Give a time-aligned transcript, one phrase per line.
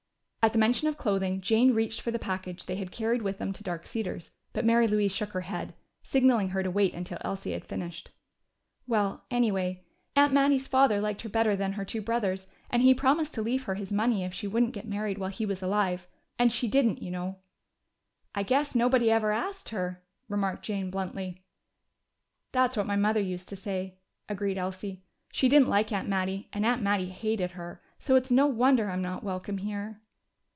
[0.43, 3.53] At the mention of clothing, Jane reached for the package they had carried with them
[3.53, 7.51] to Dark Cedars, but Mary Louise shook her head, signalling her to wait until Elsie
[7.51, 8.09] had finished.
[8.87, 9.83] "Well, anyway,
[10.15, 13.65] Aunt Mattie's father liked her better than her two brothers, and he promised to leave
[13.65, 16.07] her his money if she wouldn't get married while he was alive.
[16.39, 17.37] And she didn't, you know."
[18.33, 21.43] "I guess nobody ever asked her," remarked Jane bluntly.
[22.51, 25.03] "That's what my mother used to say," agreed Elsie.
[25.31, 27.79] "She didn't like Aunt Mattie, and Aunt Mattie hated her.
[27.99, 30.01] So it's no wonder I'm not welcome here!"